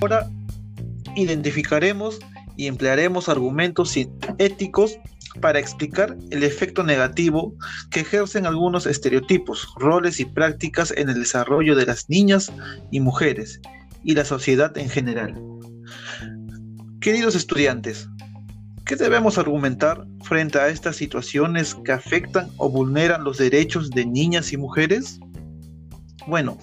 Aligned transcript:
Ahora 0.00 0.30
identificaremos 1.16 2.20
y 2.56 2.66
emplearemos 2.66 3.28
argumentos 3.28 3.96
éticos 4.38 4.98
para 5.40 5.58
explicar 5.58 6.16
el 6.30 6.42
efecto 6.42 6.82
negativo 6.82 7.54
que 7.90 8.00
ejercen 8.00 8.46
algunos 8.46 8.86
estereotipos, 8.86 9.68
roles 9.76 10.20
y 10.20 10.24
prácticas 10.24 10.92
en 10.96 11.08
el 11.08 11.20
desarrollo 11.20 11.76
de 11.76 11.86
las 11.86 12.08
niñas 12.08 12.52
y 12.90 13.00
mujeres 13.00 13.60
y 14.04 14.14
la 14.14 14.24
sociedad 14.24 14.76
en 14.78 14.88
general. 14.88 15.40
Queridos 17.00 17.34
estudiantes, 17.34 18.08
¿qué 18.84 18.96
debemos 18.96 19.38
argumentar 19.38 20.04
frente 20.22 20.58
a 20.58 20.68
estas 20.68 20.96
situaciones 20.96 21.74
que 21.74 21.92
afectan 21.92 22.50
o 22.56 22.68
vulneran 22.68 23.24
los 23.24 23.38
derechos 23.38 23.90
de 23.90 24.06
niñas 24.06 24.52
y 24.52 24.56
mujeres? 24.56 25.20
Bueno, 26.26 26.58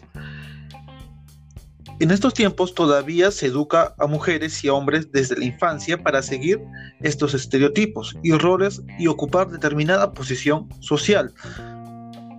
en 1.99 2.11
estos 2.11 2.33
tiempos 2.33 2.73
todavía 2.73 3.31
se 3.31 3.47
educa 3.47 3.95
a 3.97 4.07
mujeres 4.07 4.63
y 4.63 4.69
hombres 4.69 5.11
desde 5.13 5.37
la 5.37 5.45
infancia 5.45 6.01
para 6.01 6.21
seguir 6.21 6.61
estos 7.01 7.33
estereotipos 7.33 8.17
y 8.21 8.33
roles 8.33 8.81
y 8.99 9.07
ocupar 9.07 9.49
determinada 9.49 10.11
posición 10.11 10.67
social. 10.81 11.33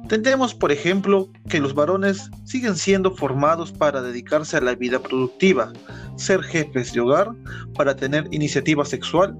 Tendemos, 0.08 0.54
por 0.54 0.70
ejemplo, 0.70 1.30
que 1.48 1.58
los 1.58 1.74
varones 1.74 2.30
siguen 2.44 2.76
siendo 2.76 3.16
formados 3.16 3.72
para 3.72 4.02
dedicarse 4.02 4.58
a 4.58 4.60
la 4.60 4.74
vida 4.74 5.00
productiva, 5.00 5.72
ser 6.16 6.42
jefes 6.42 6.92
de 6.92 7.00
hogar, 7.00 7.32
para 7.74 7.96
tener 7.96 8.28
iniciativa 8.30 8.84
sexual, 8.84 9.36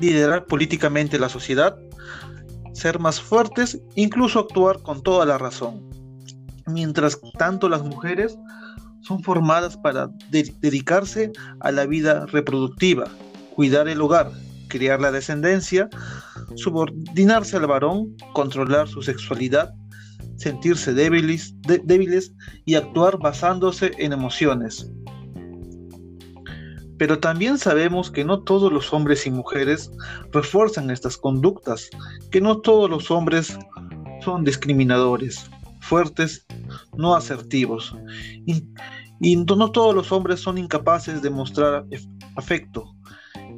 liderar 0.00 0.46
políticamente 0.46 1.18
la 1.18 1.28
sociedad, 1.28 1.76
ser 2.72 2.98
más 2.98 3.20
fuertes, 3.20 3.78
incluso 3.94 4.40
actuar 4.40 4.82
con 4.82 5.02
toda 5.02 5.26
la 5.26 5.38
razón. 5.38 5.88
Mientras 6.66 7.20
tanto 7.38 7.68
las 7.68 7.82
mujeres 7.82 8.36
son 9.04 9.22
formadas 9.22 9.76
para 9.76 10.10
dedicarse 10.30 11.30
a 11.60 11.70
la 11.70 11.86
vida 11.86 12.26
reproductiva, 12.26 13.06
cuidar 13.54 13.88
el 13.88 14.00
hogar, 14.00 14.30
criar 14.68 15.00
la 15.00 15.12
descendencia, 15.12 15.88
subordinarse 16.56 17.56
al 17.56 17.66
varón, 17.66 18.16
controlar 18.32 18.88
su 18.88 19.02
sexualidad, 19.02 19.74
sentirse 20.36 20.92
débiles, 20.94 21.54
débiles 21.84 22.32
y 22.64 22.74
actuar 22.74 23.18
basándose 23.18 23.92
en 23.98 24.12
emociones. 24.12 24.90
Pero 26.98 27.18
también 27.18 27.58
sabemos 27.58 28.10
que 28.10 28.24
no 28.24 28.42
todos 28.42 28.72
los 28.72 28.92
hombres 28.92 29.26
y 29.26 29.30
mujeres 29.30 29.90
refuerzan 30.32 30.90
estas 30.90 31.16
conductas, 31.16 31.90
que 32.30 32.40
no 32.40 32.58
todos 32.58 32.88
los 32.88 33.10
hombres 33.10 33.58
son 34.24 34.44
discriminadores, 34.44 35.50
fuertes, 35.80 36.46
no 36.96 37.14
asertivos. 37.14 37.96
Y, 38.46 38.64
no 39.36 39.70
todos 39.70 39.94
los 39.94 40.12
hombres 40.12 40.40
son 40.40 40.58
incapaces 40.58 41.22
de 41.22 41.30
mostrar 41.30 41.86
afecto. 42.36 42.94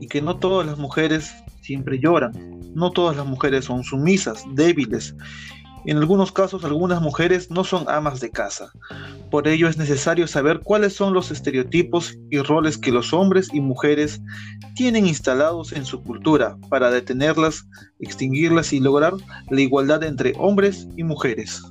Y 0.00 0.06
que 0.06 0.22
no 0.22 0.36
todas 0.36 0.66
las 0.66 0.78
mujeres 0.78 1.32
siempre 1.62 1.98
lloran. 1.98 2.32
No 2.74 2.90
todas 2.90 3.16
las 3.16 3.26
mujeres 3.26 3.64
son 3.64 3.82
sumisas, 3.82 4.44
débiles. 4.54 5.14
En 5.86 5.98
algunos 5.98 6.32
casos, 6.32 6.64
algunas 6.64 7.00
mujeres 7.00 7.48
no 7.48 7.62
son 7.62 7.84
amas 7.88 8.18
de 8.18 8.30
casa. 8.30 8.72
Por 9.30 9.46
ello 9.46 9.68
es 9.68 9.78
necesario 9.78 10.26
saber 10.26 10.58
cuáles 10.60 10.94
son 10.94 11.14
los 11.14 11.30
estereotipos 11.30 12.18
y 12.28 12.38
roles 12.38 12.76
que 12.76 12.90
los 12.90 13.12
hombres 13.12 13.48
y 13.52 13.60
mujeres 13.60 14.20
tienen 14.74 15.06
instalados 15.06 15.72
en 15.72 15.84
su 15.84 16.02
cultura 16.02 16.56
para 16.70 16.90
detenerlas, 16.90 17.68
extinguirlas 18.00 18.72
y 18.72 18.80
lograr 18.80 19.14
la 19.48 19.60
igualdad 19.60 20.02
entre 20.02 20.34
hombres 20.38 20.88
y 20.96 21.04
mujeres. 21.04 21.62